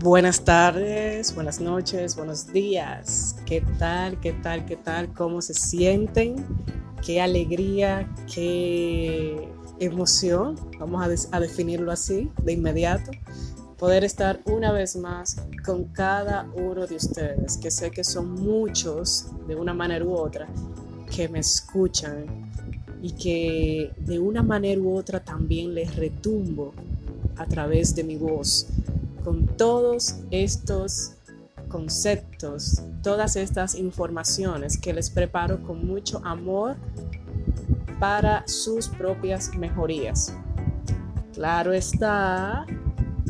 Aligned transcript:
Buenas 0.00 0.44
tardes, 0.44 1.34
buenas 1.34 1.60
noches, 1.60 2.14
buenos 2.14 2.52
días. 2.52 3.34
¿Qué 3.44 3.60
tal? 3.80 4.20
¿Qué 4.20 4.32
tal? 4.32 4.64
¿Qué 4.64 4.76
tal? 4.76 5.12
¿Cómo 5.12 5.42
se 5.42 5.54
sienten? 5.54 6.36
Qué 7.04 7.20
alegría, 7.20 8.08
qué 8.32 9.48
emoción, 9.80 10.54
vamos 10.78 11.28
a, 11.32 11.40
definirlo 11.40 11.90
así 11.90 12.30
de 12.44 12.52
inmediato, 12.52 13.10
poder 13.76 14.04
estar 14.04 14.40
una 14.44 14.70
vez 14.70 14.94
más 14.94 15.42
con 15.64 15.86
cada 15.86 16.48
uno 16.54 16.86
de 16.86 16.94
ustedes, 16.94 17.56
que 17.56 17.72
sé 17.72 17.90
que 17.90 18.04
son 18.04 18.34
muchos 18.34 19.26
de 19.48 19.56
una 19.56 19.74
manera 19.74 20.04
u 20.04 20.14
otra, 20.14 20.46
que 21.10 21.28
me 21.28 21.40
escuchan 21.40 22.24
y 23.02 23.10
que 23.10 23.92
de 23.98 24.20
una 24.20 24.44
manera 24.44 24.80
u 24.80 24.96
otra 24.96 25.18
también 25.18 25.74
les 25.74 25.96
retumbo 25.96 26.72
a 27.36 27.46
través 27.46 27.96
de 27.96 28.04
mi 28.04 28.16
voz 28.16 28.68
con 29.28 29.46
todos 29.58 30.20
estos 30.30 31.12
conceptos, 31.68 32.82
todas 33.02 33.36
estas 33.36 33.74
informaciones 33.74 34.78
que 34.78 34.94
les 34.94 35.10
preparo 35.10 35.62
con 35.62 35.86
mucho 35.86 36.22
amor 36.24 36.76
para 38.00 38.48
sus 38.48 38.88
propias 38.88 39.54
mejorías. 39.54 40.34
Claro 41.34 41.74
está 41.74 42.64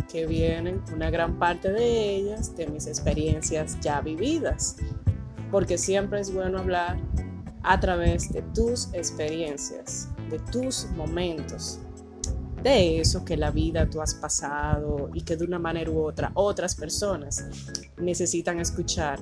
que 0.08 0.24
vienen 0.24 0.80
una 0.94 1.10
gran 1.10 1.36
parte 1.36 1.72
de 1.72 2.14
ellas 2.14 2.54
de 2.54 2.68
mis 2.68 2.86
experiencias 2.86 3.76
ya 3.80 4.00
vividas, 4.00 4.76
porque 5.50 5.76
siempre 5.78 6.20
es 6.20 6.32
bueno 6.32 6.60
hablar 6.60 6.96
a 7.64 7.80
través 7.80 8.32
de 8.32 8.42
tus 8.54 8.94
experiencias, 8.94 10.08
de 10.30 10.38
tus 10.52 10.86
momentos, 10.96 11.80
de 12.68 13.00
eso 13.00 13.24
que 13.24 13.36
la 13.36 13.50
vida 13.50 13.88
tú 13.88 14.00
has 14.00 14.14
pasado 14.14 15.10
y 15.14 15.22
que 15.22 15.36
de 15.36 15.44
una 15.44 15.58
manera 15.58 15.90
u 15.90 16.00
otra 16.00 16.30
otras 16.34 16.74
personas 16.74 17.46
necesitan 17.96 18.60
escuchar 18.60 19.18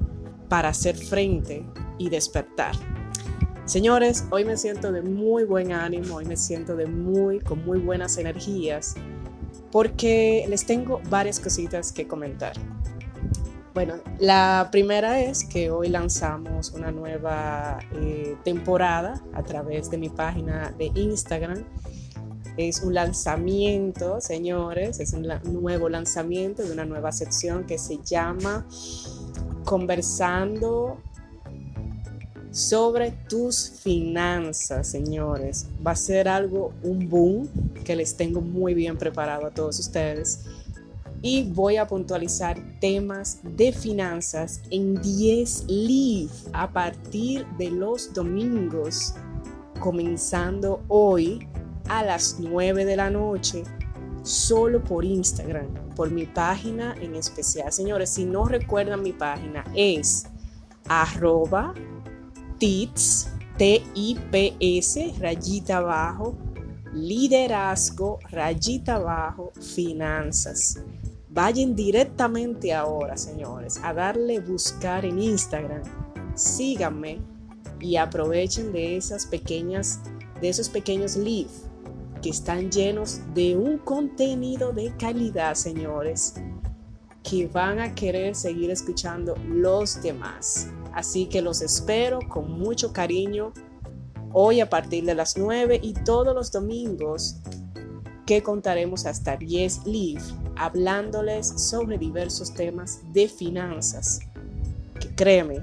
para 0.49 0.71
hacer 0.71 0.97
frente 0.97 1.65
y 1.99 2.09
despertar. 2.09 2.75
Señores, 3.65 4.25
hoy 4.31 4.45
me 4.45 4.57
siento 4.57 4.93
de 4.93 5.03
muy 5.03 5.45
buen 5.45 5.73
ánimo, 5.73 6.17
hoy 6.17 6.25
me 6.25 6.37
siento 6.37 6.77
de 6.77 6.87
muy 6.87 7.41
con 7.41 7.65
muy 7.65 7.79
buenas 7.79 8.17
energías 8.17 8.95
porque 9.73 10.47
les 10.49 10.65
tengo 10.67 11.01
varias 11.09 11.41
cositas 11.41 11.93
que 11.93 12.07
comentar. 12.07 12.53
Bueno, 13.75 13.95
la 14.19 14.69
primera 14.73 15.21
es 15.21 15.45
que 15.45 15.71
hoy 15.71 15.89
lanzamos 15.89 16.71
una 16.71 16.91
nueva 16.91 17.79
eh, 17.93 18.37
temporada 18.43 19.23
a 19.35 19.43
través 19.43 19.91
de 19.91 19.99
mi 19.99 20.09
página 20.09 20.73
de 20.79 20.91
Instagram 20.95 21.65
es 22.57 22.83
un 22.83 22.95
lanzamiento, 22.95 24.21
señores, 24.21 25.01
es 25.01 25.13
un 25.13 25.27
nuevo 25.45 25.89
lanzamiento 25.89 26.63
de 26.63 26.73
una 26.73 26.85
nueva 26.85 27.13
sección 27.13 27.65
que 27.65 27.79
se 27.79 27.99
llama 28.03 28.67
Conversando 29.65 30.99
sobre 32.51 33.11
tus 33.29 33.69
finanzas, 33.83 34.89
señores. 34.89 35.67
Va 35.87 35.91
a 35.91 35.97
ser 35.97 36.29
algo, 36.29 36.73
un 36.83 37.09
boom 37.09 37.49
que 37.85 37.95
les 37.95 38.17
tengo 38.17 38.41
muy 38.41 38.73
bien 38.73 38.97
preparado 38.97 39.47
a 39.47 39.51
todos 39.51 39.79
ustedes. 39.79 40.47
Y 41.21 41.51
voy 41.51 41.77
a 41.77 41.87
puntualizar 41.87 42.59
temas 42.81 43.41
de 43.43 43.73
finanzas 43.73 44.63
en 44.71 45.01
10 45.03 45.65
live 45.69 46.33
a 46.53 46.73
partir 46.73 47.45
de 47.59 47.71
los 47.71 48.15
domingos, 48.15 49.15
comenzando 49.79 50.83
hoy 50.89 51.47
a 51.89 52.05
las 52.05 52.37
9 52.39 52.85
de 52.85 52.97
la 52.97 53.11
noche 53.11 53.65
solo 54.27 54.83
por 54.83 55.05
Instagram, 55.05 55.67
por 55.95 56.11
mi 56.11 56.27
página 56.27 56.95
en 57.01 57.15
especial. 57.15 57.73
Señores, 57.73 58.11
si 58.11 58.25
no 58.25 58.47
recuerdan 58.47 59.03
mi 59.03 59.13
página 59.13 59.65
es 59.75 60.27
arroba 60.89 61.73
tits, 62.59 63.31
T-I-P-S, 63.57 65.15
rayita 65.19 65.79
abajo, 65.79 66.37
liderazgo, 66.93 68.19
rayita 68.31 68.97
abajo, 68.97 69.53
finanzas. 69.61 70.81
Vayan 71.31 71.75
directamente 71.75 72.75
ahora, 72.75 73.17
señores, 73.17 73.79
a 73.83 73.95
darle 73.95 74.41
buscar 74.41 75.05
en 75.05 75.21
Instagram. 75.21 75.83
Síganme 76.35 77.21
y 77.81 77.97
aprovechen 77.97 78.73
de 78.73 78.97
esas 78.97 79.27
pequeñas, 79.27 80.01
de 80.41 80.49
esos 80.49 80.69
pequeños 80.69 81.17
leaves 81.17 81.66
que 82.27 82.31
están 82.31 82.73
llenos 82.73 83.21
de 83.35 83.57
un 83.57 83.79
contenido 83.79 84.73
de 84.73 84.93
calidad, 84.97 85.55
señores, 85.55 86.35
que 87.23 87.47
van 87.47 87.79
a 87.79 87.95
querer 87.95 88.35
seguir 88.35 88.73
escuchando 88.73 89.37
los 89.49 90.03
demás. 90.03 90.67
Así 90.93 91.27
que 91.27 91.41
los 91.41 91.63
espero 91.63 92.19
con 92.29 92.51
mucho 92.51 92.93
cariño 92.93 93.53
hoy 94.33 94.59
a 94.59 94.69
partir 94.69 95.05
de 95.05 95.15
las 95.15 95.37
9 95.37 95.79
y 95.81 95.93
todos 95.93 96.35
los 96.35 96.51
domingos 96.51 97.37
que 98.27 98.43
contaremos 98.43 99.07
hasta 99.07 99.37
10 99.37 99.87
live 99.87 100.23
hablándoles 100.57 101.47
sobre 101.47 101.97
diversos 101.97 102.53
temas 102.53 103.03
de 103.13 103.29
finanzas. 103.29 104.19
Que 104.99 105.15
créeme, 105.15 105.63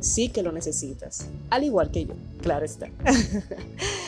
sí 0.00 0.28
que 0.28 0.42
lo 0.42 0.50
necesitas, 0.50 1.28
al 1.50 1.62
igual 1.62 1.92
que 1.92 2.06
yo, 2.06 2.14
claro 2.42 2.64
está. 2.64 2.88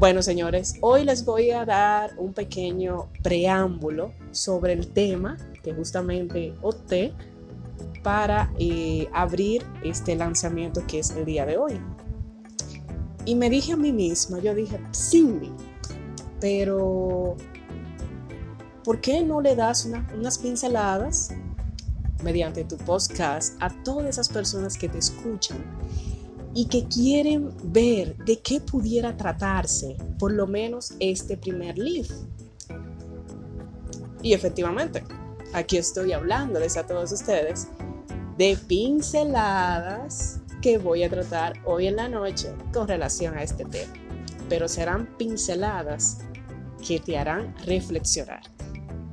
Bueno, 0.00 0.22
señores, 0.22 0.76
hoy 0.80 1.04
les 1.04 1.26
voy 1.26 1.50
a 1.50 1.66
dar 1.66 2.14
un 2.16 2.32
pequeño 2.32 3.10
preámbulo 3.22 4.14
sobre 4.30 4.72
el 4.72 4.88
tema 4.88 5.36
que 5.62 5.74
justamente 5.74 6.54
opté 6.62 7.12
para 8.02 8.50
eh, 8.58 9.10
abrir 9.12 9.62
este 9.84 10.16
lanzamiento 10.16 10.82
que 10.86 11.00
es 11.00 11.10
el 11.10 11.26
día 11.26 11.44
de 11.44 11.58
hoy. 11.58 11.78
Y 13.26 13.34
me 13.34 13.50
dije 13.50 13.74
a 13.74 13.76
mí 13.76 13.92
misma, 13.92 14.38
yo 14.38 14.54
dije, 14.54 14.80
Cindy, 14.94 15.52
pero 16.40 17.36
¿por 18.82 19.02
qué 19.02 19.22
no 19.22 19.42
le 19.42 19.54
das 19.54 19.86
unas 20.16 20.38
pinceladas 20.38 21.28
mediante 22.24 22.64
tu 22.64 22.78
podcast 22.78 23.54
a 23.60 23.68
todas 23.84 24.06
esas 24.06 24.30
personas 24.30 24.78
que 24.78 24.88
te 24.88 24.96
escuchan 24.96 25.58
y 26.54 26.66
que 26.66 26.86
quieren 26.86 27.50
ver 27.64 28.16
de 28.16 28.40
qué 28.40 28.60
pudiera 28.60 29.16
tratarse 29.16 29.96
por 30.18 30.32
lo 30.32 30.46
menos 30.46 30.94
este 30.98 31.36
primer 31.36 31.78
live. 31.78 32.08
Y 34.22 34.34
efectivamente, 34.34 35.04
aquí 35.52 35.76
estoy 35.76 36.12
hablándoles 36.12 36.76
a 36.76 36.86
todos 36.86 37.12
ustedes 37.12 37.68
de 38.36 38.56
pinceladas 38.66 40.40
que 40.60 40.78
voy 40.78 41.04
a 41.04 41.10
tratar 41.10 41.54
hoy 41.64 41.86
en 41.86 41.96
la 41.96 42.08
noche 42.08 42.52
con 42.72 42.86
relación 42.86 43.36
a 43.36 43.42
este 43.42 43.64
tema. 43.64 43.92
Pero 44.48 44.68
serán 44.68 45.06
pinceladas 45.16 46.18
que 46.86 46.98
te 46.98 47.16
harán 47.16 47.54
reflexionar. 47.64 48.42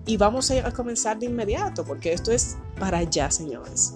Y 0.06 0.18
vamos 0.18 0.50
a 0.52 0.72
comenzar 0.72 1.20
de 1.20 1.28
inmediato 1.28 1.84
porque 1.84 2.14
esto 2.14 2.32
es 2.32 2.58
para 2.80 3.00
allá, 3.00 3.30
señores. 3.30 3.94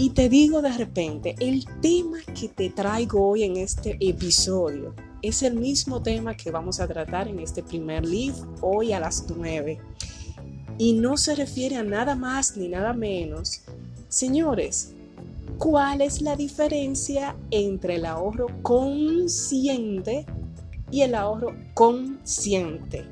Y 0.00 0.10
te 0.10 0.28
digo 0.28 0.62
de 0.62 0.72
repente, 0.78 1.34
el 1.40 1.66
tema 1.82 2.18
que 2.32 2.48
te 2.48 2.70
traigo 2.70 3.30
hoy 3.30 3.42
en 3.42 3.56
este 3.56 3.96
episodio 3.98 4.94
es 5.22 5.42
el 5.42 5.56
mismo 5.56 6.00
tema 6.00 6.36
que 6.36 6.52
vamos 6.52 6.78
a 6.78 6.86
tratar 6.86 7.26
en 7.26 7.40
este 7.40 7.64
primer 7.64 8.06
live 8.06 8.36
hoy 8.60 8.92
a 8.92 9.00
las 9.00 9.26
9. 9.28 9.80
Y 10.78 10.92
no 10.92 11.16
se 11.16 11.34
refiere 11.34 11.74
a 11.74 11.82
nada 11.82 12.14
más 12.14 12.56
ni 12.56 12.68
nada 12.68 12.92
menos. 12.92 13.62
Señores, 14.08 14.92
¿cuál 15.58 16.00
es 16.00 16.22
la 16.22 16.36
diferencia 16.36 17.34
entre 17.50 17.96
el 17.96 18.06
ahorro 18.06 18.46
consciente 18.62 20.26
y 20.92 21.00
el 21.00 21.16
ahorro 21.16 21.56
consciente? 21.74 23.04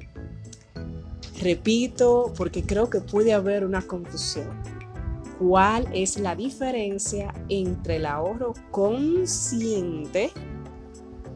Repito, 1.42 2.32
porque 2.36 2.62
creo 2.62 2.88
que 2.88 3.00
puede 3.00 3.32
haber 3.32 3.64
una 3.64 3.82
confusión 3.82 4.75
cuál 5.38 5.88
es 5.92 6.18
la 6.18 6.34
diferencia 6.34 7.32
entre 7.48 7.96
el 7.96 8.06
ahorro 8.06 8.54
consciente 8.70 10.30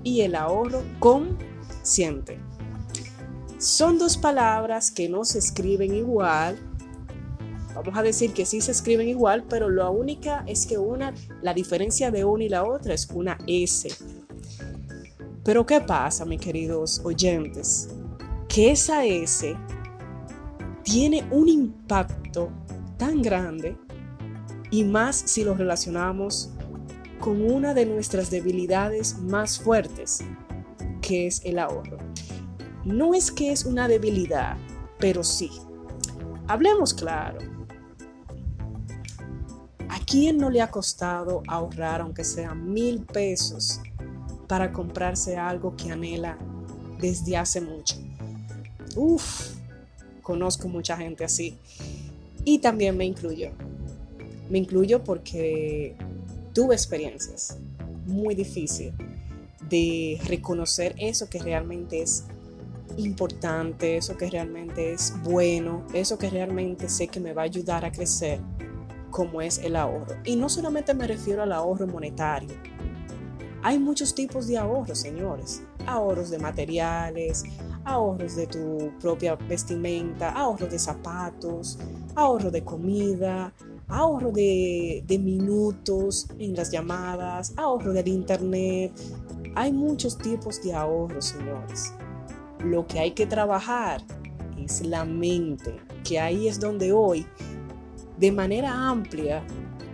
y 0.03 0.23
el 0.23 0.35
ahorro 0.35 0.83
consciente. 0.99 2.39
Son 3.59 3.99
dos 3.99 4.17
palabras 4.17 4.91
que 4.91 5.09
no 5.09 5.25
se 5.25 5.39
escriben 5.39 5.95
igual. 5.95 6.59
Vamos 7.75 7.97
a 7.97 8.03
decir 8.03 8.33
que 8.33 8.47
sí 8.47 8.61
se 8.61 8.73
escriben 8.73 9.09
igual, 9.09 9.45
pero 9.49 9.69
la 9.69 9.91
única 9.91 10.45
es 10.47 10.67
que 10.67 10.79
una, 10.79 11.15
la 11.43 11.55
diferencia 11.55 12.11
de 12.11 12.25
una 12.25 12.45
y 12.45 12.49
la 12.49 12.65
otra 12.65 12.95
es 12.95 13.09
una 13.13 13.39
S. 13.47 13.89
Pero 15.45 15.67
¿qué 15.67 15.81
pasa, 15.81 16.25
mis 16.25 16.41
queridos 16.41 17.01
oyentes? 17.05 17.89
Que 18.49 18.73
esa 18.73 19.05
S 19.05 19.57
tiene 20.83 21.25
un 21.31 21.49
impacto 21.49 22.51
tan 22.97 23.23
grande 23.23 23.77
y 24.71 24.85
más 24.85 25.17
si 25.17 25.45
lo 25.45 25.55
relacionamos 25.55 26.51
con 27.19 27.43
una 27.43 27.75
de 27.75 27.87
nuestras 27.87 28.31
debilidades 28.31 29.19
más 29.19 29.59
fuertes, 29.59 30.21
que 31.03 31.27
es 31.27 31.43
el 31.45 31.59
ahorro. 31.59 31.99
No 32.85 33.15
es 33.15 33.31
que 33.31 33.53
es 33.53 33.67
una 33.67 33.89
debilidad, 33.89 34.57
pero 34.99 35.23
sí. 35.23 35.51
Hablemos 36.47 36.95
claro. 36.95 37.39
¿A 39.89 39.99
quién 40.07 40.39
no 40.39 40.51
le 40.51 40.63
ha 40.63 40.71
costado 40.71 41.43
ahorrar, 41.47 42.01
aunque 42.01 42.25
sea 42.25 42.55
mil 42.55 43.05
pesos, 43.05 43.81
para 44.49 44.73
comprarse 44.73 45.37
algo 45.37 45.77
que 45.77 45.91
anhela 45.91 46.39
desde 46.99 47.37
hace 47.37 47.61
mucho? 47.61 47.97
Uf, 48.97 49.51
conozco 50.23 50.69
mucha 50.69 50.97
gente 50.97 51.25
así. 51.25 51.59
Y 52.45 52.61
también 52.61 52.97
me 52.97 53.05
incluyo. 53.05 53.51
Me 54.51 54.59
incluyo 54.59 55.03
porque 55.03 55.97
tuve 56.53 56.75
experiencias 56.75 57.57
muy 58.05 58.35
difíciles 58.35 58.93
de 59.69 60.21
reconocer 60.27 60.95
eso 60.99 61.31
que 61.31 61.39
realmente 61.39 62.03
es 62.03 62.25
importante, 62.97 63.97
eso 63.97 64.17
que 64.17 64.29
realmente 64.29 64.93
es 64.93 65.15
bueno, 65.23 65.87
eso 65.95 66.19
que 66.19 66.29
realmente 66.29 66.89
sé 66.89 67.07
que 67.09 67.21
me 67.21 67.33
va 67.33 67.43
a 67.43 67.45
ayudar 67.45 67.85
a 67.85 67.93
crecer, 67.93 68.41
como 69.11 69.41
es 69.41 69.59
el 69.59 69.77
ahorro. 69.77 70.17
Y 70.25 70.37
no 70.37 70.49
solamente 70.49 70.93
me 70.95 71.07
refiero 71.07 71.43
al 71.43 71.53
ahorro 71.53 71.87
monetario. 71.87 72.57
Hay 73.63 73.79
muchos 73.79 74.15
tipos 74.15 74.49
de 74.49 74.59
ahorros, 74.59 74.99
señores. 74.99 75.63
Ahorros 75.87 76.31
de 76.31 76.39
materiales, 76.39 77.45
ahorros 77.85 78.37
de 78.37 78.47
tu 78.47 78.93
propia 79.01 79.37
vestimenta, 79.37 80.31
ahorros 80.31 80.71
de 80.71 80.79
zapatos, 80.79 81.79
ahorro 82.15 82.51
de 82.51 82.65
comida, 82.65 83.53
ahorro 83.91 84.31
de, 84.33 85.05
minutos 85.23 86.29
en 86.39 86.55
las 86.55 86.71
llamadas, 86.71 87.53
ahorro 87.57 87.93
del 87.93 88.09
internet. 88.09 88.93
Hay 89.55 89.73
muchos 89.73 90.17
tipos 90.17 90.63
de 90.63 90.73
ahorros, 90.75 91.27
señores. 91.27 91.93
Lo 92.65 92.87
que 92.87 93.01
hay 93.01 93.13
que 93.13 93.27
trabajar 93.27 94.03
es 94.59 94.85
la 94.87 95.05
mente, 95.05 95.77
que 96.05 96.21
ahí 96.21 96.49
es 96.49 96.61
donde 96.61 96.93
hoy, 96.93 97.27
de 98.19 98.33
manera 98.33 98.89
amplia, 98.89 99.45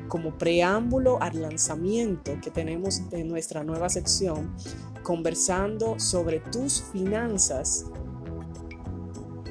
como 0.09 0.37
preámbulo 0.37 1.21
al 1.21 1.43
lanzamiento 1.43 2.33
que 2.43 2.51
tenemos 2.51 3.09
de 3.11 3.25
nuestra 3.25 3.65
nueva 3.65 3.89
sección, 3.89 4.55
conversando 5.03 5.99
sobre 5.99 6.41
tus 6.41 6.83
finanzas 6.93 7.87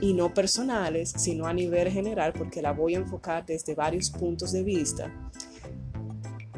y 0.01 0.13
no 0.13 0.33
personales, 0.33 1.13
sino 1.15 1.45
a 1.45 1.53
nivel 1.53 1.89
general, 1.92 2.33
porque 2.33 2.62
la 2.62 2.71
voy 2.71 2.95
a 2.95 3.00
enfocar 3.00 3.45
desde 3.45 3.75
varios 3.75 4.09
puntos 4.09 4.51
de 4.51 4.63
vista. 4.63 5.12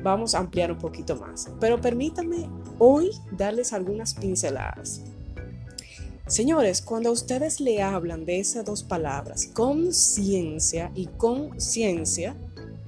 Vamos 0.01 0.35
a 0.35 0.39
ampliar 0.39 0.71
un 0.71 0.77
poquito 0.77 1.15
más, 1.15 1.49
pero 1.59 1.81
permítanme 1.81 2.49
hoy 2.79 3.11
darles 3.31 3.73
algunas 3.73 4.13
pinceladas. 4.13 5.01
Señores, 6.27 6.81
cuando 6.81 7.11
ustedes 7.11 7.61
le 7.61 7.81
hablan 7.81 8.25
de 8.25 8.39
esas 8.39 8.65
dos 8.65 8.83
palabras, 8.83 9.47
conciencia 9.47 10.91
y 10.93 11.07
conciencia, 11.07 12.35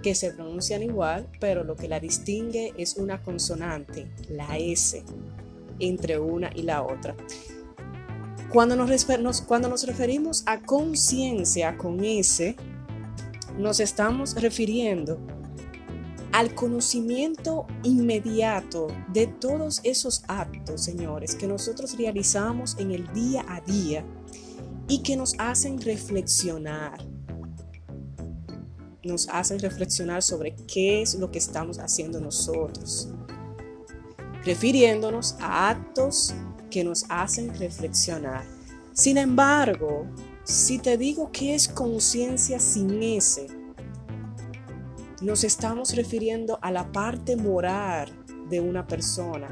que 0.02 0.16
se 0.16 0.32
pronuncian 0.32 0.84
igual, 0.84 1.28
pero 1.40 1.64
lo 1.64 1.76
que 1.76 1.88
la 1.88 2.00
distingue 2.00 2.74
es 2.78 2.96
una 2.96 3.22
consonante, 3.22 4.08
la 4.30 4.58
S, 4.58 5.04
entre 5.80 6.20
una 6.20 6.52
y 6.54 6.64
la 6.64 6.84
otra. 6.84 7.16
Cuando 8.52 8.76
nos, 8.76 9.42
cuando 9.42 9.70
nos 9.70 9.86
referimos 9.86 10.44
a 10.48 10.60
conciencia 10.60 11.78
con 11.78 12.04
S, 12.04 12.56
nos 13.60 13.80
estamos 13.80 14.34
refiriendo 14.42 15.20
al 16.32 16.56
conocimiento 16.56 17.68
inmediato 17.84 18.88
de 19.14 19.28
todos 19.28 19.82
esos 19.84 20.24
actos, 20.28 20.84
señores, 20.84 21.36
que 21.36 21.46
nosotros 21.46 21.96
realizamos 21.96 22.76
en 22.80 22.92
el 22.92 23.12
día 23.14 23.46
a 23.48 23.62
día 23.62 24.04
y 24.88 25.04
que 25.04 25.16
nos 25.16 25.36
hacen 25.38 25.80
reflexionar. 25.80 26.98
Nos 29.04 29.30
hacen 29.30 29.60
reflexionar 29.60 30.24
sobre 30.24 30.56
qué 30.56 31.04
es 31.04 31.14
lo 31.16 31.30
que 31.30 31.38
estamos 31.38 31.78
haciendo 31.78 32.20
nosotros, 32.20 33.10
refiriéndonos 34.44 35.36
a 35.40 35.70
actos 35.70 36.34
que 36.70 36.84
nos 36.84 37.06
hacen 37.10 37.54
reflexionar. 37.58 38.44
Sin 38.94 39.18
embargo, 39.18 40.06
si 40.44 40.80
te 40.80 40.98
digo 40.98 41.32
que 41.32 41.56
es 41.56 41.68
conciencia 41.68 42.60
sin 42.60 43.02
ese, 43.04 43.48
nos 45.22 45.44
estamos 45.44 45.96
refiriendo 45.96 46.60
a 46.62 46.72
la 46.72 46.92
parte 46.92 47.36
moral 47.36 48.10
de 48.50 48.60
una 48.60 48.88
persona 48.88 49.48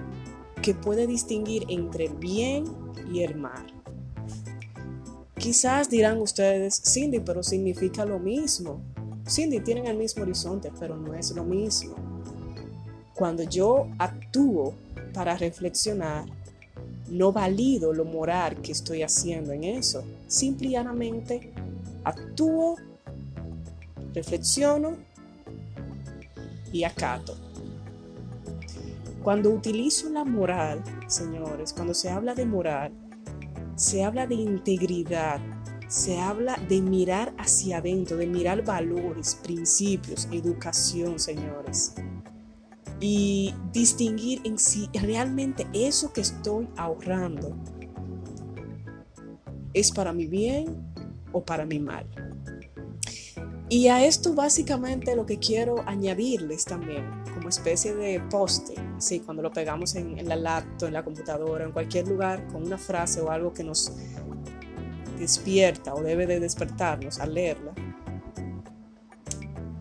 que 0.61 0.73
puede 0.73 1.07
distinguir 1.07 1.65
entre 1.69 2.05
el 2.05 2.15
bien 2.15 2.65
y 3.11 3.21
el 3.21 3.35
mal. 3.35 3.65
Quizás 5.37 5.89
dirán 5.89 6.19
ustedes, 6.19 6.81
Cindy, 6.83 7.19
pero 7.19 7.43
significa 7.43 8.05
lo 8.05 8.17
mismo. 8.17 8.81
Cindy, 9.27 9.59
tienen 9.59 9.85
el 9.85 9.97
mismo 9.97 10.23
horizonte, 10.23 10.71
pero 10.79 10.97
no 10.97 11.13
es 11.13 11.31
lo 11.31 11.43
mismo. 11.43 11.95
Cuando 13.13 13.43
yo 13.43 13.87
actúo 13.99 14.73
para 15.13 15.37
reflexionar, 15.37 16.25
no 17.09 17.31
valido 17.31 17.93
lo 17.93 18.05
moral 18.05 18.61
que 18.61 18.71
estoy 18.71 19.03
haciendo 19.03 19.53
en 19.53 19.63
eso. 19.63 20.03
Simplemente 20.27 21.51
actúo, 22.03 22.77
reflexiono 24.13 24.97
y 26.71 26.83
acato. 26.83 27.35
Cuando 29.23 29.49
utilizo 29.49 30.09
la 30.09 30.23
moral, 30.23 30.83
señores, 31.07 31.73
cuando 31.73 31.93
se 31.93 32.09
habla 32.09 32.33
de 32.33 32.45
moral, 32.45 32.91
se 33.75 34.03
habla 34.03 34.25
de 34.25 34.35
integridad, 34.35 35.39
se 35.87 36.19
habla 36.19 36.57
de 36.67 36.81
mirar 36.81 37.33
hacia 37.37 37.77
adentro, 37.77 38.17
de 38.17 38.27
mirar 38.27 38.63
valores, 38.63 39.35
principios, 39.35 40.27
educación, 40.31 41.19
señores. 41.19 41.93
Y 42.99 43.53
distinguir 43.71 44.41
en 44.43 44.57
si 44.57 44.89
realmente 44.93 45.67
eso 45.73 46.11
que 46.11 46.21
estoy 46.21 46.67
ahorrando 46.77 47.55
es 49.73 49.91
para 49.91 50.13
mi 50.13 50.25
bien 50.25 50.75
o 51.31 51.43
para 51.43 51.65
mi 51.65 51.79
mal. 51.79 52.07
Y 53.69 53.89
a 53.89 54.05
esto 54.05 54.33
básicamente 54.33 55.15
lo 55.15 55.25
que 55.25 55.39
quiero 55.39 55.83
añadirles 55.85 56.63
también, 56.63 57.05
como 57.33 57.49
especie 57.49 57.93
de 57.95 58.21
poste, 58.29 58.75
sí, 58.97 59.19
cuando 59.19 59.43
lo 59.43 59.51
pegamos 59.51 59.95
en, 59.95 60.17
en 60.17 60.29
la 60.29 60.37
laptop, 60.37 60.87
en 60.87 60.93
la 60.93 61.03
computadora, 61.03 61.65
en 61.65 61.73
cualquier 61.73 62.07
lugar, 62.07 62.47
con 62.47 62.63
una 62.63 62.77
frase 62.77 63.19
o 63.19 63.29
algo 63.29 63.53
que 63.53 63.65
nos 63.65 63.91
despierta 65.19 65.93
o 65.93 66.01
debe 66.01 66.27
de 66.27 66.39
despertarnos 66.39 67.19
al 67.19 67.33
leerla. 67.33 67.73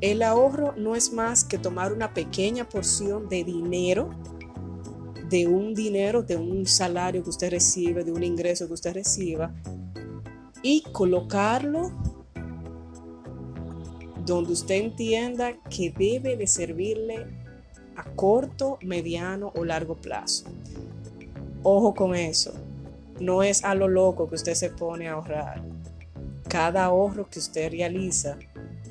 El 0.06 0.22
ahorro 0.22 0.72
no 0.76 0.94
es 0.94 1.12
más 1.12 1.42
que 1.42 1.58
tomar 1.58 1.92
una 1.92 2.14
pequeña 2.14 2.68
porción 2.68 3.28
de 3.28 3.42
dinero, 3.42 4.10
de 5.28 5.48
un 5.48 5.74
dinero, 5.74 6.22
de 6.22 6.36
un 6.36 6.64
salario 6.64 7.24
que 7.24 7.30
usted 7.30 7.50
recibe, 7.50 8.04
de 8.04 8.12
un 8.12 8.22
ingreso 8.22 8.68
que 8.68 8.74
usted 8.74 8.94
reciba, 8.94 9.52
y 10.62 10.82
colocarlo 10.92 11.90
donde 14.24 14.52
usted 14.52 14.76
entienda 14.76 15.54
que 15.68 15.90
debe 15.90 16.36
de 16.36 16.46
servirle 16.46 17.26
a 17.96 18.04
corto, 18.04 18.78
mediano 18.82 19.50
o 19.56 19.64
largo 19.64 19.96
plazo. 19.96 20.44
Ojo 21.64 21.96
con 21.96 22.14
eso, 22.14 22.54
no 23.18 23.42
es 23.42 23.64
a 23.64 23.74
lo 23.74 23.88
loco 23.88 24.28
que 24.28 24.36
usted 24.36 24.54
se 24.54 24.70
pone 24.70 25.08
a 25.08 25.14
ahorrar. 25.14 25.64
Cada 26.48 26.84
ahorro 26.84 27.28
que 27.28 27.40
usted 27.40 27.72
realiza 27.72 28.38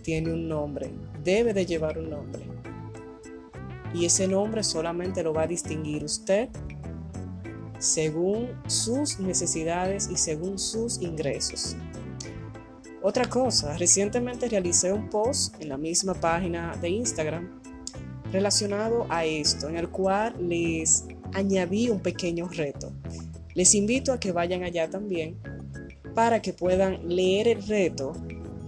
tiene 0.05 0.31
un 0.31 0.47
nombre, 0.47 0.91
debe 1.23 1.51
de 1.51 1.65
llevar 1.65 1.97
un 1.97 2.11
nombre. 2.11 2.43
Y 3.91 4.05
ese 4.05 4.27
nombre 4.27 4.61
solamente 4.61 5.23
lo 5.23 5.33
va 5.33 5.41
a 5.41 5.47
distinguir 5.47 6.03
usted 6.03 6.47
según 7.79 8.49
sus 8.67 9.19
necesidades 9.19 10.07
y 10.11 10.15
según 10.15 10.59
sus 10.59 11.01
ingresos. 11.01 11.75
Otra 13.01 13.27
cosa, 13.27 13.75
recientemente 13.77 14.47
realicé 14.47 14.93
un 14.93 15.09
post 15.09 15.59
en 15.59 15.69
la 15.69 15.77
misma 15.77 16.13
página 16.13 16.75
de 16.79 16.89
Instagram 16.89 17.59
relacionado 18.31 19.07
a 19.09 19.25
esto, 19.25 19.69
en 19.69 19.75
el 19.75 19.89
cual 19.89 20.35
les 20.39 21.05
añadí 21.33 21.89
un 21.89 21.99
pequeño 21.99 22.47
reto. 22.47 22.93
Les 23.55 23.73
invito 23.73 24.13
a 24.13 24.19
que 24.19 24.31
vayan 24.31 24.63
allá 24.63 24.87
también 24.87 25.39
para 26.13 26.43
que 26.43 26.53
puedan 26.53 27.09
leer 27.09 27.47
el 27.47 27.65
reto 27.65 28.13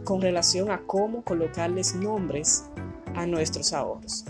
con 0.07 0.21
relación 0.21 0.71
a 0.71 0.83
cómo 0.87 1.21
colocarles 1.21 1.93
nombres 1.93 2.63
a 3.13 3.25
nuestros 3.25 3.73
ahorros. 3.73 4.23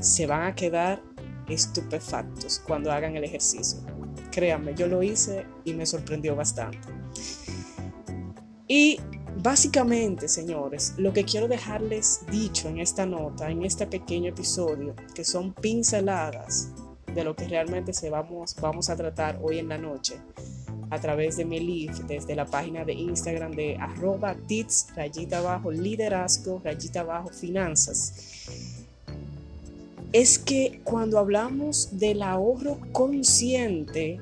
Se 0.00 0.28
van 0.28 0.44
a 0.44 0.54
quedar 0.54 1.02
estupefactos 1.48 2.62
cuando 2.64 2.92
hagan 2.92 3.16
el 3.16 3.24
ejercicio. 3.24 3.80
Créanme, 4.30 4.76
yo 4.76 4.86
lo 4.86 5.02
hice 5.02 5.44
y 5.64 5.74
me 5.74 5.86
sorprendió 5.86 6.36
bastante. 6.36 6.78
Y 8.68 9.00
Básicamente, 9.40 10.26
señores, 10.26 10.94
lo 10.96 11.12
que 11.12 11.24
quiero 11.24 11.46
dejarles 11.46 12.22
dicho 12.28 12.68
en 12.68 12.80
esta 12.80 13.06
nota, 13.06 13.48
en 13.48 13.64
este 13.64 13.86
pequeño 13.86 14.30
episodio, 14.30 14.96
que 15.14 15.24
son 15.24 15.54
pinceladas 15.54 16.72
de 17.14 17.22
lo 17.22 17.36
que 17.36 17.46
realmente 17.46 17.92
se 17.92 18.10
vamos, 18.10 18.56
vamos 18.60 18.90
a 18.90 18.96
tratar 18.96 19.38
hoy 19.40 19.60
en 19.60 19.68
la 19.68 19.78
noche 19.78 20.20
a 20.90 20.98
través 21.00 21.36
de 21.36 21.44
mi 21.44 21.88
desde 22.06 22.34
la 22.34 22.46
página 22.46 22.84
de 22.84 22.94
Instagram 22.94 23.52
de 23.52 23.76
arroba 23.76 24.34
tits 24.46 24.86
rayita 24.96 25.38
abajo 25.38 25.70
liderazgo 25.70 26.60
rayita 26.64 27.00
abajo 27.00 27.28
finanzas 27.28 28.38
es 30.12 30.38
que 30.38 30.80
cuando 30.84 31.18
hablamos 31.18 31.98
del 31.98 32.22
ahorro 32.22 32.78
consciente, 32.92 34.20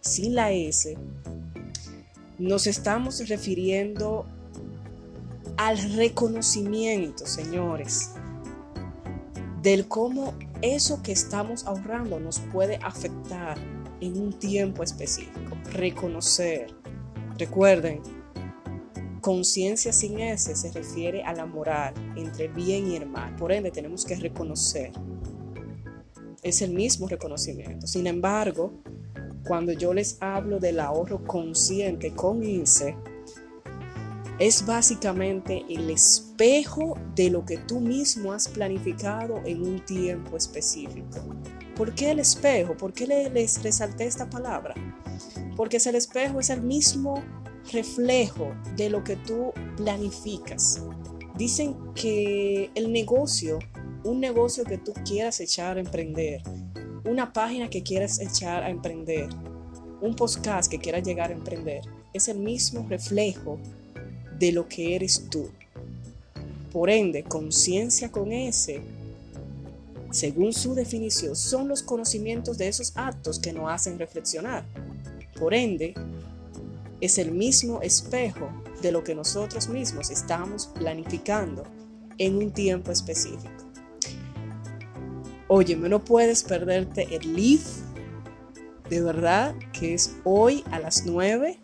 sin 0.00 0.34
la 0.34 0.52
S, 0.52 0.96
nos 2.38 2.66
estamos 2.66 3.26
refiriendo 3.28 4.26
al 5.56 5.78
reconocimiento, 5.94 7.26
señores, 7.26 8.12
del 9.62 9.88
cómo 9.88 10.34
eso 10.62 11.02
que 11.02 11.12
estamos 11.12 11.66
ahorrando 11.66 12.18
nos 12.20 12.38
puede 12.38 12.76
afectar 12.76 13.58
en 14.00 14.20
un 14.20 14.32
tiempo 14.32 14.82
específico. 14.82 15.55
Reconocer. 15.72 16.74
Recuerden, 17.38 18.00
conciencia 19.20 19.92
sin 19.92 20.20
ese 20.20 20.54
se 20.54 20.72
refiere 20.72 21.22
a 21.24 21.34
la 21.34 21.46
moral 21.46 21.94
entre 22.16 22.48
bien 22.48 22.90
y 22.90 23.00
mal. 23.04 23.34
Por 23.36 23.52
ende, 23.52 23.70
tenemos 23.70 24.04
que 24.04 24.14
reconocer. 24.14 24.92
Es 26.42 26.62
el 26.62 26.72
mismo 26.72 27.08
reconocimiento. 27.08 27.86
Sin 27.86 28.06
embargo, 28.06 28.72
cuando 29.46 29.72
yo 29.72 29.92
les 29.92 30.16
hablo 30.20 30.58
del 30.58 30.80
ahorro 30.80 31.24
consciente 31.24 32.12
con 32.12 32.42
INSE, 32.42 32.96
es 34.38 34.66
básicamente 34.66 35.64
el 35.68 35.88
espejo 35.88 36.98
de 37.14 37.30
lo 37.30 37.44
que 37.44 37.56
tú 37.56 37.80
mismo 37.80 38.32
has 38.32 38.48
planificado 38.48 39.40
en 39.44 39.62
un 39.62 39.84
tiempo 39.84 40.36
específico. 40.36 41.18
¿Por 41.74 41.94
qué 41.94 42.10
el 42.10 42.18
espejo? 42.18 42.76
¿Por 42.76 42.92
qué 42.92 43.06
les 43.32 43.62
resalté 43.62 44.04
esta 44.04 44.28
palabra? 44.28 44.74
Porque 45.56 45.78
es 45.78 45.86
el 45.86 45.94
espejo, 45.94 46.38
es 46.38 46.50
el 46.50 46.62
mismo 46.62 47.22
reflejo 47.72 48.54
de 48.76 48.90
lo 48.90 49.02
que 49.02 49.16
tú 49.16 49.52
planificas. 49.76 50.82
Dicen 51.36 51.76
que 51.94 52.70
el 52.74 52.92
negocio, 52.92 53.58
un 54.04 54.20
negocio 54.20 54.64
que 54.64 54.78
tú 54.78 54.92
quieras 55.04 55.40
echar 55.40 55.76
a 55.76 55.80
emprender, 55.80 56.42
una 57.04 57.32
página 57.32 57.68
que 57.68 57.82
quieras 57.82 58.20
echar 58.20 58.62
a 58.62 58.70
emprender, 58.70 59.28
un 60.00 60.14
podcast 60.14 60.70
que 60.70 60.78
quieras 60.78 61.02
llegar 61.04 61.30
a 61.30 61.34
emprender, 61.34 61.82
es 62.12 62.28
el 62.28 62.38
mismo 62.38 62.86
reflejo 62.88 63.58
de 64.38 64.52
lo 64.52 64.68
que 64.68 64.94
eres 64.94 65.28
tú. 65.30 65.50
Por 66.72 66.90
ende, 66.90 67.22
conciencia 67.22 68.10
con 68.10 68.32
ese, 68.32 68.82
según 70.10 70.52
su 70.52 70.74
definición, 70.74 71.36
son 71.36 71.68
los 71.68 71.82
conocimientos 71.82 72.58
de 72.58 72.68
esos 72.68 72.92
actos 72.96 73.38
que 73.38 73.52
nos 73.52 73.70
hacen 73.70 73.98
reflexionar. 73.98 74.64
Por 75.38 75.54
ende, 75.54 75.94
es 77.00 77.18
el 77.18 77.32
mismo 77.32 77.82
espejo 77.82 78.48
de 78.82 78.92
lo 78.92 79.04
que 79.04 79.14
nosotros 79.14 79.68
mismos 79.68 80.10
estamos 80.10 80.66
planificando 80.68 81.64
en 82.18 82.36
un 82.36 82.50
tiempo 82.50 82.90
específico. 82.90 83.50
Oye, 85.48 85.76
no 85.76 86.04
puedes 86.04 86.42
perderte 86.42 87.14
el 87.14 87.34
live, 87.34 87.62
de 88.90 89.00
verdad, 89.00 89.54
que 89.72 89.94
es 89.94 90.16
hoy 90.24 90.64
a 90.70 90.80
las 90.80 91.06
9 91.06 91.58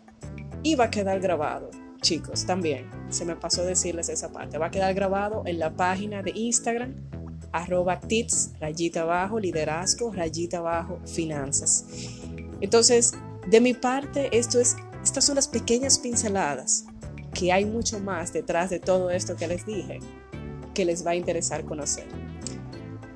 y 0.61 0.75
va 0.75 0.85
a 0.85 0.89
quedar 0.89 1.19
grabado 1.19 1.69
chicos, 2.03 2.45
también 2.45 2.87
se 3.09 3.25
me 3.25 3.35
pasó 3.35 3.63
decirles 3.63 4.09
esa 4.09 4.31
parte. 4.31 4.59
Va 4.59 4.67
a 4.67 4.71
quedar 4.71 4.93
grabado 4.93 5.41
en 5.47 5.57
la 5.57 5.75
página 5.75 6.21
de 6.21 6.31
Instagram, 6.35 6.93
arroba 7.51 7.99
tips, 7.99 8.51
rayita 8.59 9.01
abajo, 9.01 9.39
liderazgo, 9.39 10.13
rayita 10.13 10.59
abajo, 10.59 10.99
finanzas. 11.05 11.85
Entonces, 12.61 13.13
de 13.47 13.61
mi 13.61 13.73
parte, 13.73 14.37
esto 14.37 14.59
es, 14.59 14.75
estas 15.03 15.25
son 15.25 15.35
las 15.35 15.47
pequeñas 15.47 15.99
pinceladas, 15.99 16.85
que 17.33 17.51
hay 17.51 17.65
mucho 17.65 17.99
más 17.99 18.31
detrás 18.31 18.69
de 18.69 18.79
todo 18.79 19.09
esto 19.09 19.35
que 19.35 19.47
les 19.47 19.65
dije, 19.65 19.99
que 20.73 20.85
les 20.85 21.05
va 21.05 21.11
a 21.11 21.15
interesar 21.15 21.65
conocer. 21.65 22.07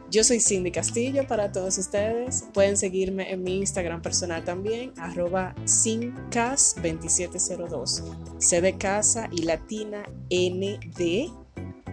Yo 0.10 0.24
soy 0.24 0.40
Cindy 0.40 0.72
Castillo 0.72 1.28
para 1.28 1.52
todos 1.52 1.78
ustedes. 1.78 2.46
Pueden 2.54 2.78
seguirme 2.78 3.30
en 3.30 3.44
mi 3.44 3.58
Instagram 3.58 4.02
personal 4.02 4.46
también, 4.46 4.94
arroba 4.98 5.54
cincas2702. 5.66 8.04
C 8.40 8.62
de 8.62 8.78
casa 8.78 9.28
y 9.34 9.42
latina 9.44 10.04
N 10.30 10.80
de 10.98 11.30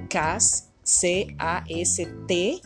CAS, 0.09 0.69
C-A-S-T 0.85 2.61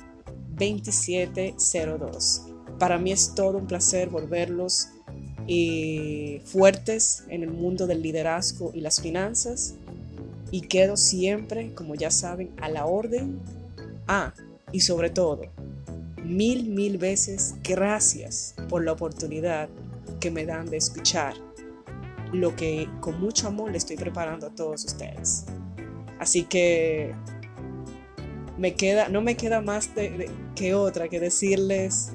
2702. 0.50 2.42
Para 2.78 2.98
mí 2.98 3.12
es 3.12 3.34
todo 3.34 3.56
un 3.56 3.66
placer 3.66 4.10
volverlos 4.10 4.88
eh, 5.48 6.42
fuertes 6.44 7.24
en 7.28 7.42
el 7.42 7.50
mundo 7.50 7.86
del 7.86 8.02
liderazgo 8.02 8.70
y 8.74 8.80
las 8.80 9.00
finanzas. 9.00 9.74
Y 10.50 10.62
quedo 10.62 10.96
siempre, 10.96 11.72
como 11.74 11.94
ya 11.94 12.10
saben, 12.10 12.50
a 12.60 12.68
la 12.68 12.86
orden. 12.86 13.38
a 14.06 14.32
y 14.72 14.80
sobre 14.80 15.10
todo, 15.10 15.42
mil, 16.22 16.68
mil 16.68 16.98
veces 16.98 17.54
gracias 17.62 18.54
por 18.68 18.84
la 18.84 18.92
oportunidad 18.92 19.68
que 20.20 20.30
me 20.30 20.44
dan 20.44 20.68
de 20.68 20.76
escuchar 20.76 21.34
lo 22.32 22.54
que 22.54 22.88
con 23.00 23.18
mucho 23.20 23.48
amor 23.48 23.70
le 23.70 23.78
estoy 23.78 23.96
preparando 23.96 24.48
a 24.48 24.50
todos 24.50 24.84
ustedes. 24.84 25.46
Así 26.18 26.42
que 26.42 27.14
me 28.58 28.74
queda, 28.74 29.08
no 29.08 29.22
me 29.22 29.36
queda 29.36 29.62
más 29.62 29.90
que 30.54 30.74
otra 30.74 31.08
que 31.08 31.20
decirles 31.20 32.10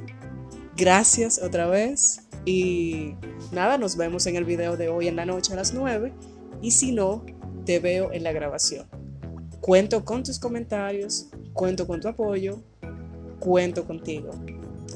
gracias 0.75 1.40
otra 1.42 1.68
vez 1.68 2.23
y 2.45 3.15
nada, 3.51 3.77
nos 3.77 3.95
vemos 3.95 4.25
en 4.27 4.35
el 4.35 4.45
video 4.45 4.77
de 4.77 4.89
hoy 4.89 5.07
en 5.07 5.15
la 5.15 5.25
noche 5.25 5.53
a 5.53 5.55
las 5.55 5.73
9 5.73 6.13
y 6.62 6.71
si 6.71 6.91
no, 6.91 7.25
te 7.65 7.79
veo 7.79 8.12
en 8.12 8.23
la 8.23 8.31
grabación. 8.31 8.88
Cuento 9.62 10.03
con 10.03 10.23
tus 10.23 10.39
comentarios, 10.39 11.29
Cuento 11.53 11.85
con 11.85 12.01
tu 12.01 12.07
apoyo, 12.07 12.63
cuento 13.39 13.85
contigo. 13.85 14.31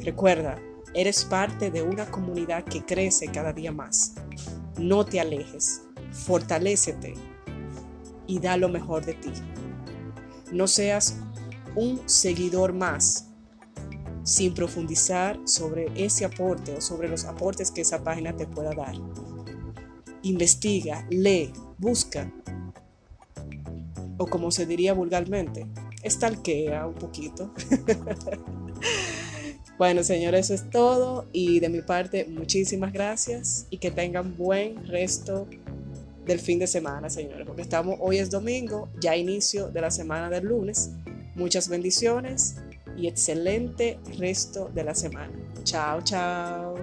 Recuerda, 0.03 0.59
eres 0.95 1.23
parte 1.23 1.69
de 1.69 1.83
una 1.83 2.09
comunidad 2.09 2.63
que 2.63 2.83
crece 2.83 3.27
cada 3.27 3.53
día 3.53 3.71
más. 3.71 4.15
No 4.79 5.05
te 5.05 5.19
alejes, 5.19 5.83
fortalécete 6.11 7.13
y 8.25 8.39
da 8.39 8.57
lo 8.57 8.69
mejor 8.69 9.05
de 9.05 9.13
ti. 9.13 9.31
No 10.51 10.65
seas 10.65 11.19
un 11.75 12.01
seguidor 12.07 12.73
más 12.73 13.29
sin 14.27 14.53
profundizar 14.53 15.39
sobre 15.45 15.85
ese 15.95 16.25
aporte 16.25 16.73
o 16.73 16.81
sobre 16.81 17.07
los 17.07 17.23
aportes 17.23 17.71
que 17.71 17.79
esa 17.79 18.03
página 18.03 18.35
te 18.35 18.45
pueda 18.45 18.73
dar. 18.73 18.93
Investiga, 20.21 21.07
lee, 21.09 21.53
busca, 21.77 22.29
o 24.17 24.27
como 24.27 24.51
se 24.51 24.65
diría 24.65 24.91
vulgarmente, 24.91 25.65
estalquea 26.03 26.87
un 26.87 26.95
poquito. 26.95 27.53
bueno, 29.77 30.03
señores, 30.03 30.49
eso 30.49 30.55
es 30.55 30.69
todo. 30.71 31.25
Y 31.31 31.61
de 31.61 31.69
mi 31.69 31.81
parte, 31.81 32.25
muchísimas 32.25 32.91
gracias 32.91 33.65
y 33.69 33.77
que 33.77 33.91
tengan 33.91 34.35
buen 34.35 34.85
resto 34.87 35.47
del 36.25 36.41
fin 36.41 36.59
de 36.59 36.67
semana, 36.67 37.09
señores, 37.09 37.47
porque 37.47 37.61
estamos, 37.61 37.95
hoy 38.01 38.17
es 38.17 38.29
domingo, 38.29 38.89
ya 38.99 39.15
inicio 39.15 39.69
de 39.69 39.79
la 39.79 39.89
semana 39.89 40.29
del 40.29 40.47
lunes. 40.47 40.91
Muchas 41.35 41.69
bendiciones 41.69 42.57
y 42.97 43.07
excelente 43.07 43.99
resto 44.17 44.69
de 44.73 44.83
la 44.83 44.95
semana. 44.95 45.33
Chao, 45.63 46.01
chao. 46.01 46.75